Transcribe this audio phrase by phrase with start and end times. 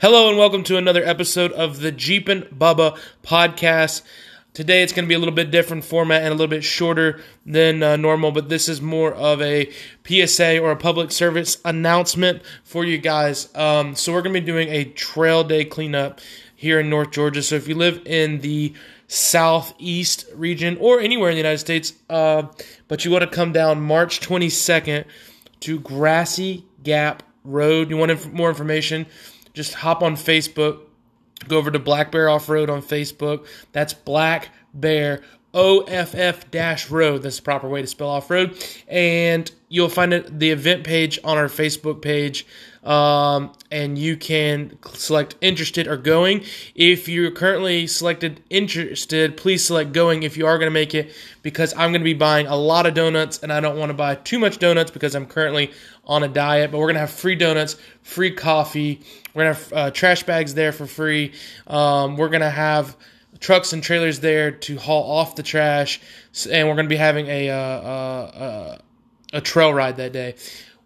[0.00, 4.02] Hello and welcome to another episode of the Jeep and Bubba podcast.
[4.54, 7.20] Today it's going to be a little bit different format and a little bit shorter
[7.44, 9.68] than uh, normal, but this is more of a
[10.06, 13.48] PSA or a public service announcement for you guys.
[13.56, 16.20] Um, so we're going to be doing a trail day cleanup
[16.54, 17.42] here in North Georgia.
[17.42, 18.74] So if you live in the
[19.08, 22.44] southeast region or anywhere in the United States, uh,
[22.86, 25.06] but you want to come down March 22nd
[25.58, 29.06] to Grassy Gap Road, you want inf- more information
[29.58, 30.82] just hop on Facebook,
[31.48, 33.44] go over to Black Bear Off Road on Facebook.
[33.72, 37.22] That's Black Bear OFF road.
[37.22, 38.56] That's the proper way to spell off road.
[38.86, 42.46] And you'll find it, the event page on our Facebook page.
[42.84, 46.44] Um, and you can select interested or going.
[46.74, 51.12] If you're currently selected interested, please select going if you are going to make it
[51.42, 53.94] because I'm going to be buying a lot of donuts and I don't want to
[53.94, 55.72] buy too much donuts because I'm currently
[56.06, 56.70] on a diet.
[56.70, 59.00] But we're going to have free donuts, free coffee.
[59.34, 61.32] We're going to have uh, trash bags there for free.
[61.66, 62.96] Um, we're going to have
[63.40, 66.00] trucks and trailers there to haul off the trash,
[66.50, 68.78] and we're going to be having a, uh, uh,
[69.32, 70.34] a trail ride that day.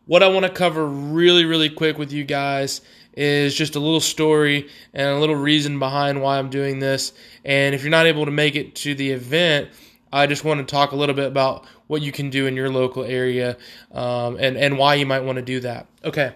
[0.06, 2.80] What I want to cover really, really quick with you guys
[3.14, 7.12] is just a little story and a little reason behind why I'm doing this.
[7.44, 9.70] And if you're not able to make it to the event,
[10.12, 12.70] I just want to talk a little bit about what you can do in your
[12.70, 13.56] local area
[13.92, 15.86] um, and, and why you might want to do that.
[16.04, 16.34] Okay.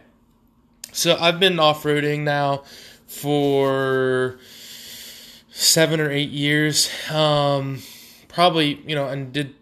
[0.93, 2.65] So I've been off roading now
[3.07, 4.39] for
[5.57, 6.91] seven or eight years.
[7.11, 7.81] Um,
[8.29, 9.55] probably, you know, and did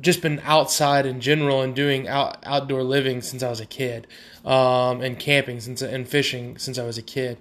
[0.00, 4.06] just been outside in general and doing out, outdoor living since I was a kid,
[4.46, 7.36] um, and camping since and fishing since I was a kid,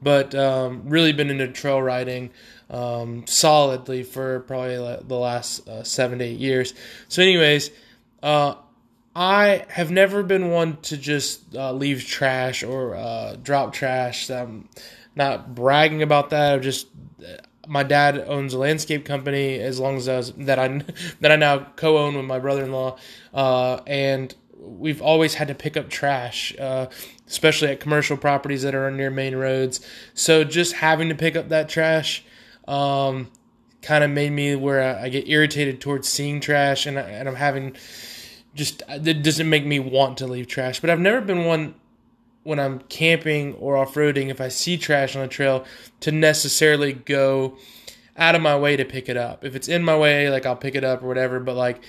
[0.00, 2.30] but um, really been into trail riding
[2.70, 6.74] um, solidly for probably the last uh, seven to eight years.
[7.08, 7.70] So, anyways,
[8.22, 8.54] uh,
[9.16, 14.30] I have never been one to just uh, leave trash or uh, drop trash.
[14.30, 14.68] I'm
[15.14, 16.54] not bragging about that.
[16.54, 16.88] i just
[17.66, 20.68] my dad owns a landscape company as long as I was, that I
[21.20, 22.96] that I now co-own with my brother-in-law,
[23.32, 26.86] uh, and we've always had to pick up trash, uh,
[27.26, 29.80] especially at commercial properties that are near main roads.
[30.14, 32.24] So just having to pick up that trash
[32.66, 33.30] um,
[33.82, 37.28] kind of made me where I, I, get irritated towards seeing trash, and, I, and
[37.28, 37.76] I'm having
[38.54, 40.80] just it doesn't make me want to leave trash.
[40.80, 41.74] But I've never been one
[42.44, 45.64] when I'm camping or off roading, if I see trash on a trail,
[46.00, 47.56] to necessarily go
[48.16, 49.44] out of my way to pick it up.
[49.44, 51.82] If it's in my way, like I'll pick it up or whatever, but like,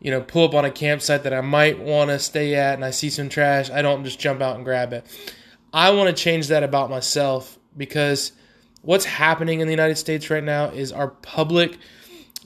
[0.00, 2.84] you know, pull up on a campsite that I might want to stay at and
[2.84, 5.04] I see some trash, I don't just jump out and grab it.
[5.72, 8.32] I want to change that about myself because
[8.82, 11.78] what's happening in the United States right now is our public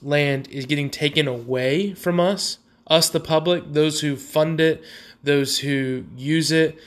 [0.03, 4.83] land is getting taken away from us, us the public, those who fund it,
[5.23, 6.79] those who use it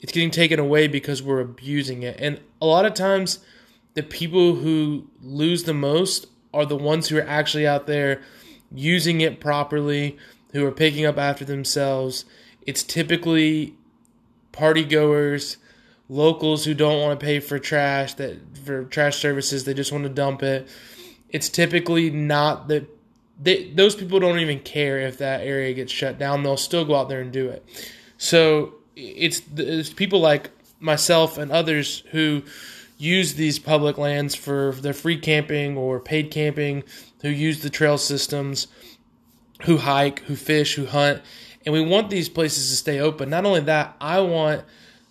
[0.00, 2.16] it's getting taken away because we're abusing it.
[2.20, 3.40] And a lot of times,
[3.94, 8.22] the people who lose the most are the ones who are actually out there
[8.72, 10.16] using it properly,
[10.52, 12.24] who are picking up after themselves.
[12.66, 13.74] It's typically
[14.52, 15.56] party goers,
[16.08, 20.04] locals who don't want to pay for trash that for trash services, they just want
[20.04, 20.68] to dump it.
[21.30, 22.88] It's typically not that
[23.40, 26.42] they, those people don't even care if that area gets shut down.
[26.42, 27.64] They'll still go out there and do it.
[28.16, 30.50] So it's, it's people like
[30.80, 32.42] myself and others who
[32.98, 36.82] use these public lands for their free camping or paid camping,
[37.22, 38.66] who use the trail systems,
[39.62, 41.22] who hike, who fish, who hunt.
[41.64, 43.30] And we want these places to stay open.
[43.30, 44.64] Not only that, I want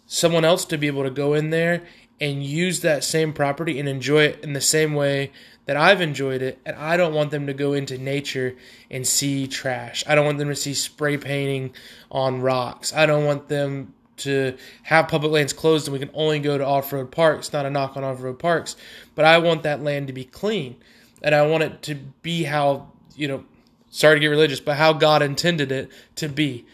[0.06, 1.86] someone else to be able to go in there
[2.20, 5.32] and use that same property and enjoy it in the same way
[5.68, 6.60] that I've enjoyed it.
[6.66, 8.56] And I don't want them to go into nature
[8.90, 10.04] and see trash.
[10.08, 11.74] I don't want them to see spray painting
[12.10, 12.94] on rocks.
[12.94, 16.66] I don't want them to have public lands closed and we can only go to
[16.66, 17.54] off road parks.
[17.54, 18.76] Not a knock on off road parks,
[19.14, 20.78] but I want that land to be clean.
[21.22, 23.44] And I want it to be how, you know,
[23.90, 26.66] sorry to get religious, but how God intended it to be.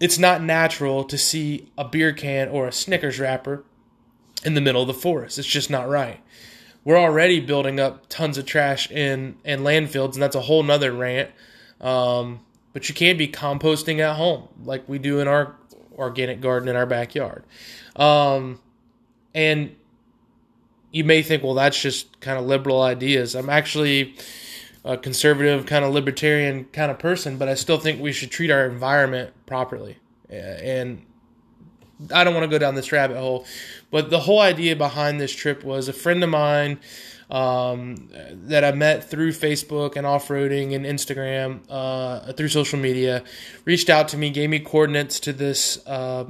[0.00, 3.64] It's not natural to see a beer can or a Snickers wrapper
[4.44, 5.38] in the middle of the forest.
[5.38, 6.20] It's just not right.
[6.84, 10.92] We're already building up tons of trash in, in landfills, and that's a whole nother
[10.92, 11.30] rant.
[11.80, 12.40] Um,
[12.72, 15.56] but you can be composting at home, like we do in our
[15.96, 17.44] organic garden in our backyard.
[17.96, 18.60] Um,
[19.34, 19.76] and
[20.90, 23.34] you may think, well, that's just kind of liberal ideas.
[23.34, 24.14] I'm actually
[24.84, 28.50] a conservative, kind of libertarian kind of person, but I still think we should treat
[28.50, 29.98] our environment properly.
[30.28, 31.04] And
[32.12, 33.46] I don't want to go down this rabbit hole,
[33.90, 36.80] but the whole idea behind this trip was a friend of mine
[37.30, 43.22] um, that I met through Facebook and off roading and Instagram uh, through social media
[43.64, 46.26] reached out to me, gave me coordinates to this uh,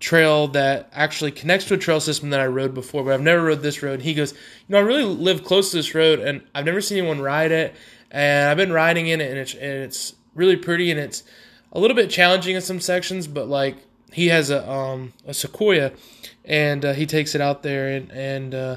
[0.00, 3.44] trail that actually connects to a trail system that I rode before, but I've never
[3.44, 4.02] rode this road.
[4.02, 4.38] He goes, you
[4.68, 7.74] know, I really live close to this road, and I've never seen anyone ride it,
[8.10, 11.22] and I've been riding in it, and it's and it's really pretty, and it's
[11.72, 13.76] a little bit challenging in some sections, but like
[14.14, 15.92] he has a um a sequoia,
[16.44, 18.76] and uh, he takes it out there, and and uh,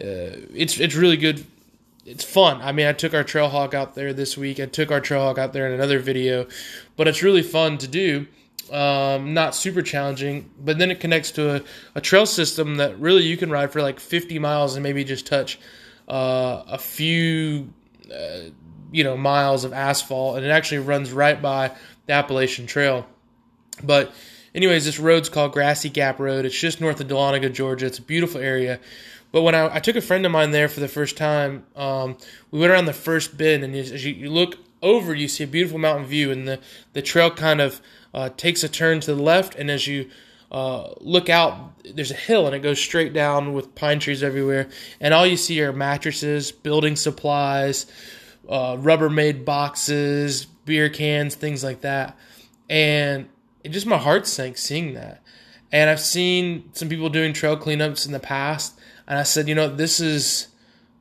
[0.00, 1.44] uh, it's it's really good.
[2.04, 2.60] It's fun.
[2.62, 4.60] I mean, I took our Trailhawk out there this week.
[4.60, 6.46] I took our Trailhawk out there in another video,
[6.96, 8.26] but it's really fun to do.
[8.70, 11.62] Um, not super challenging, but then it connects to a,
[11.94, 15.26] a trail system that really you can ride for like 50 miles and maybe just
[15.26, 15.58] touch
[16.06, 17.72] uh, a few,
[18.12, 18.50] uh,
[18.92, 21.72] you know, miles of asphalt, and it actually runs right by
[22.06, 23.06] the Appalachian Trail.
[23.82, 24.12] But,
[24.58, 26.44] anyways, this road's called Grassy Gap Road.
[26.44, 27.86] It's just north of Dahlonega, Georgia.
[27.86, 28.80] It's a beautiful area.
[29.30, 32.16] But when I, I took a friend of mine there for the first time, um,
[32.50, 35.46] we went around the first bend, and as you, you look over, you see a
[35.46, 36.58] beautiful mountain view, and the,
[36.92, 37.80] the trail kind of
[38.12, 40.10] uh, takes a turn to the left, and as you
[40.50, 44.68] uh, look out, there's a hill, and it goes straight down with pine trees everywhere,
[45.00, 47.86] and all you see are mattresses, building supplies,
[48.48, 52.18] uh, Rubbermaid boxes, beer cans, things like that,
[52.68, 53.28] and
[53.64, 55.22] it just my heart sank seeing that.
[55.70, 59.54] And I've seen some people doing trail cleanups in the past, and I said, you
[59.54, 60.48] know, this is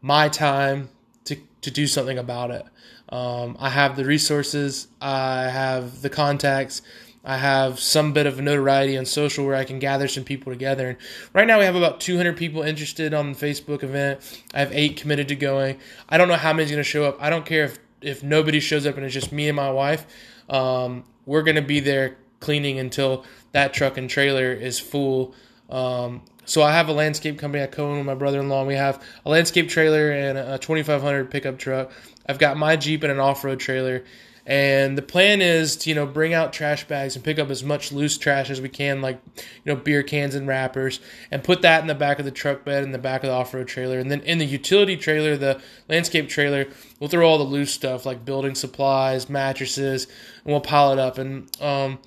[0.01, 0.89] my time
[1.25, 2.65] to to do something about it.
[3.09, 6.81] Um, I have the resources, I have the contacts,
[7.23, 10.89] I have some bit of notoriety on social where I can gather some people together.
[10.89, 10.97] And
[11.33, 14.43] right now we have about 200 people interested on the Facebook event.
[14.53, 15.77] I have eight committed to going.
[16.07, 17.17] I don't know how many's going to show up.
[17.21, 20.05] I don't care if if nobody shows up and it's just me and my wife.
[20.49, 25.33] Um, we're going to be there cleaning until that truck and trailer is full.
[25.69, 28.65] Um, so I have a landscape company I co-own with my brother-in-law.
[28.65, 31.91] We have a landscape trailer and a 2500 pickup truck.
[32.27, 34.03] I've got my Jeep and an off-road trailer.
[34.49, 37.65] And the plan is to, you know, bring out trash bags and pick up as
[37.65, 41.61] much loose trash as we can, like, you know, beer cans and wrappers, and put
[41.63, 43.67] that in the back of the truck bed in the back of the off road
[43.67, 43.99] trailer.
[43.99, 46.65] And then in the utility trailer, the landscape trailer,
[46.97, 51.17] we'll throw all the loose stuff like building supplies, mattresses, and we'll pile it up.
[51.17, 51.99] And um,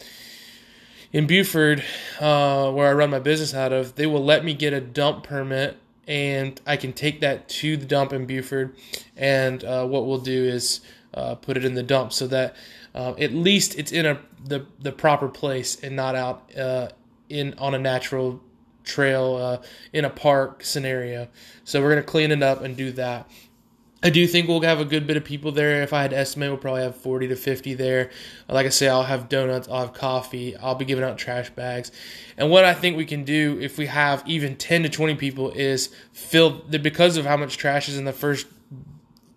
[1.12, 1.84] in Buford,
[2.20, 5.24] uh, where I run my business out of, they will let me get a dump
[5.24, 5.76] permit
[6.10, 8.74] and I can take that to the dump in Buford.
[9.16, 10.80] And uh, what we'll do is
[11.14, 12.56] uh, put it in the dump so that
[12.94, 16.88] uh, at least it's in a the the proper place and not out uh,
[17.28, 18.40] in on a natural
[18.82, 21.28] trail uh, in a park scenario.
[21.62, 23.30] So we're gonna clean it up and do that.
[24.02, 25.82] I do think we'll have a good bit of people there.
[25.82, 28.10] If I had to estimate, we'll probably have 40 to 50 there.
[28.48, 31.92] Like I say, I'll have donuts, I'll have coffee, I'll be giving out trash bags.
[32.38, 35.50] And what I think we can do if we have even 10 to 20 people
[35.50, 38.46] is fill, the, because of how much trash is in the first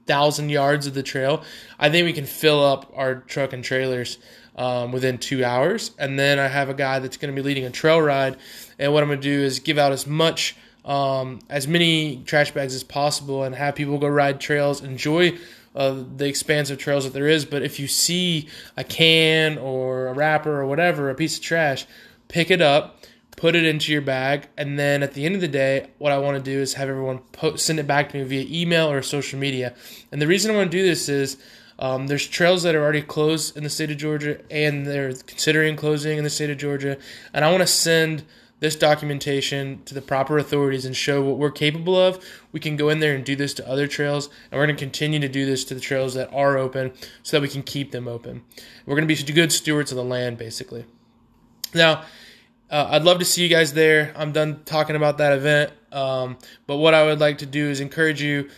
[0.06, 1.44] thousand yards of the trail,
[1.78, 4.18] I think we can fill up our truck and trailers
[4.56, 5.92] um, within two hours.
[6.00, 8.38] And then I have a guy that's going to be leading a trail ride.
[8.80, 12.52] And what I'm going to do is give out as much um, as many trash
[12.52, 15.38] bags as possible and have people go ride trails, enjoy
[15.76, 17.46] uh, the expansive trails that there is.
[17.46, 21.86] But if you see a can or a wrapper or whatever, a piece of trash,
[22.28, 23.00] pick it up,
[23.36, 26.18] put it into your bag, and then at the end of the day, what I
[26.18, 27.22] want to do is have everyone
[27.56, 29.74] send it back to me via email or social media.
[30.12, 31.38] And the reason I want to do this is.
[31.80, 35.76] Um, there's trails that are already closed in the state of Georgia, and they're considering
[35.76, 37.00] closing in the state of Georgia.
[37.34, 38.24] And I want to send
[38.64, 42.88] this documentation to the proper authorities and show what we're capable of, we can go
[42.88, 45.46] in there and do this to other trails, and we're going to continue to do
[45.46, 46.94] this to the trails that are open
[47.24, 48.42] so that we can keep them open.
[48.86, 50.86] We're going to be good stewards of the land, basically.
[51.74, 52.04] Now,
[52.70, 54.14] uh, I'd love to see you guys there.
[54.16, 57.82] I'm done talking about that event, um, but what I would like to do is
[57.82, 58.50] encourage you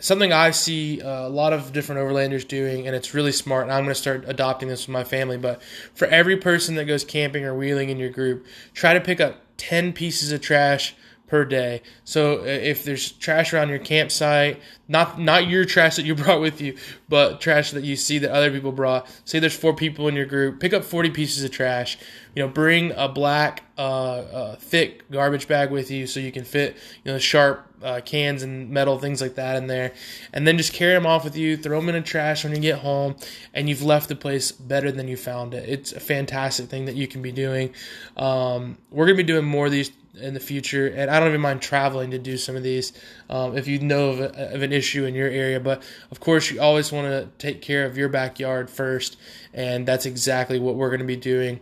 [0.00, 3.62] something I see uh, a lot of different overlanders doing, and it's really smart.
[3.62, 5.38] And I'm going to start adopting this with my family.
[5.38, 5.62] But
[5.94, 9.43] for every person that goes camping or wheeling in your group, try to pick up
[9.56, 10.94] 10 pieces of trash
[11.34, 11.82] per day.
[12.04, 16.40] So uh, if there's trash around your campsite, not not your trash that you brought
[16.40, 16.76] with you,
[17.08, 19.08] but trash that you see that other people brought.
[19.24, 21.98] Say there's four people in your group, pick up 40 pieces of trash.
[22.36, 26.44] You know, bring a black, uh, uh, thick garbage bag with you so you can
[26.44, 29.92] fit you know sharp uh, cans and metal things like that in there,
[30.32, 31.56] and then just carry them off with you.
[31.56, 33.16] Throw them in the trash when you get home,
[33.52, 35.68] and you've left the place better than you found it.
[35.68, 37.74] It's a fantastic thing that you can be doing.
[38.16, 39.90] Um, we're gonna be doing more of these
[40.20, 40.86] in the future.
[40.86, 42.92] And I don't even mind traveling to do some of these
[43.28, 45.60] um, if you know of, of, an issue in your area.
[45.60, 49.16] But of course, you always want to take care of your backyard first,
[49.52, 51.60] and that's exactly what we're going to be doing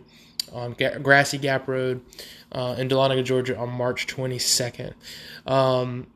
[0.51, 2.01] on Grassy Gap Road
[2.51, 4.93] uh, in Dahlonega, Georgia, on March 22nd.
[5.45, 6.07] Um,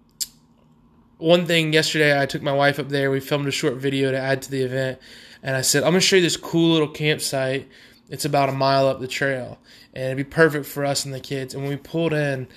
[1.18, 3.10] one thing yesterday, I took my wife up there.
[3.10, 5.00] We filmed a short video to add to the event,
[5.42, 7.68] and I said, "I'm going to show you this cool little campsite."
[8.10, 9.60] It's about a mile up the trail,
[9.94, 11.54] and it'd be perfect for us and the kids.
[11.54, 12.48] And when we pulled in,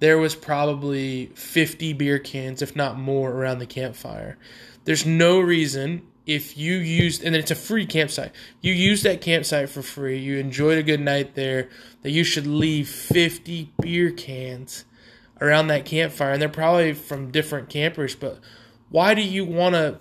[0.00, 4.38] there was probably 50 beer cans, if not more, around the campfire.
[4.84, 9.68] There's no reason if you used, and it's a free campsite, you use that campsite
[9.68, 11.68] for free, you enjoyed a good night there,
[12.02, 14.84] that you should leave 50 beer cans
[15.40, 16.32] around that campfire.
[16.32, 18.38] And they're probably from different campers, but
[18.88, 19.98] why do you want to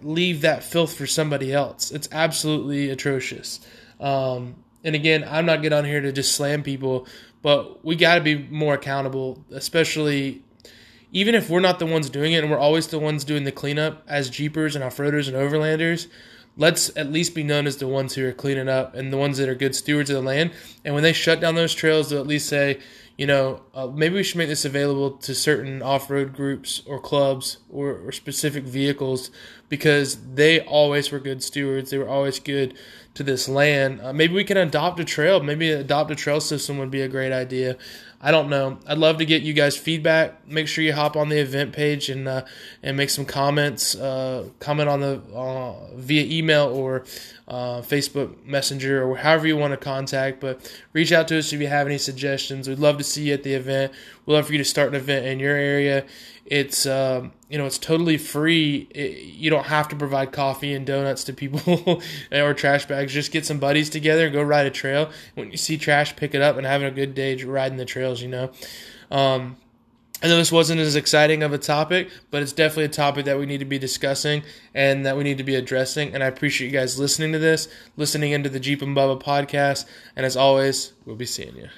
[0.00, 1.90] leave that filth for somebody else?
[1.90, 3.60] It's absolutely atrocious.
[4.00, 7.06] Um, and again, I'm not getting on here to just slam people,
[7.42, 10.42] but we got to be more accountable, especially
[11.12, 13.52] even if we're not the ones doing it and we're always the ones doing the
[13.52, 16.08] cleanup as Jeepers and off-roaders and overlanders.
[16.56, 19.38] Let's at least be known as the ones who are cleaning up and the ones
[19.38, 20.52] that are good stewards of the land.
[20.84, 22.78] And when they shut down those trails, they'll at least say,
[23.16, 26.98] you know, uh, maybe we should make this available to certain off road groups or
[26.98, 29.30] clubs or, or, specific vehicles
[29.68, 31.90] because they always were good stewards.
[31.90, 32.74] They were always good
[33.14, 34.00] to this land.
[34.00, 35.40] Uh, maybe we can adopt a trail.
[35.40, 37.76] Maybe adopt a trail system would be a great idea.
[38.24, 38.78] I don't know.
[38.86, 40.48] I'd love to get you guys feedback.
[40.48, 42.46] Make sure you hop on the event page and uh,
[42.82, 43.94] and make some comments.
[43.94, 47.04] Uh, comment on the uh, via email or
[47.46, 50.40] uh, Facebook Messenger or however you want to contact.
[50.40, 52.66] But reach out to us if you have any suggestions.
[52.66, 53.92] We'd love to see you at the event.
[54.24, 56.06] We'd love for you to start an event in your area.
[56.46, 58.86] It's um, you know it's totally free.
[58.90, 63.12] It, you don't have to provide coffee and donuts to people or trash bags.
[63.12, 65.10] Just get some buddies together and go ride a trail.
[65.34, 68.20] When you see trash, pick it up and having a good day riding the trails.
[68.20, 68.50] You know.
[69.10, 69.56] Um,
[70.22, 73.38] I know this wasn't as exciting of a topic, but it's definitely a topic that
[73.38, 76.14] we need to be discussing and that we need to be addressing.
[76.14, 79.84] And I appreciate you guys listening to this, listening into the Jeep and Bubba podcast.
[80.16, 81.68] And as always, we'll be seeing you.